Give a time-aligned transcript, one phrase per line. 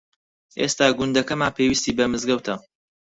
[0.59, 2.55] ئێستا گوندەکەمان پێویستی بە مزگەوتە.